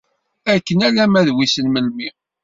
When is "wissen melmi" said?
1.35-2.09